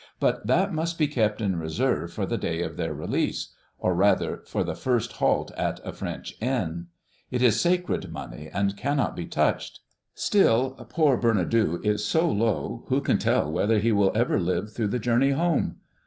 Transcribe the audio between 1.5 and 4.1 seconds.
reserve for the day of their release, or